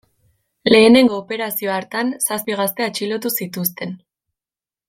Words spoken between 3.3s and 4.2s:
zituzten.